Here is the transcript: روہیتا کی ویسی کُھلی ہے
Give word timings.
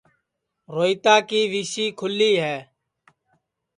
روہیتا 0.73 1.15
کی 1.27 1.41
ویسی 1.51 1.85
کُھلی 1.99 2.31
ہے 2.43 2.57